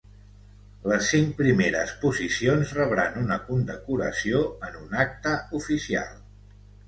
Les 0.91 1.09
cinc 1.09 1.33
primeres 1.41 1.91
posicions 2.05 2.71
rebran 2.79 3.19
una 3.25 3.37
condecoració 3.49 4.41
en 4.69 4.79
un 4.83 4.97
acte 5.07 5.35
oficial. 5.63 6.11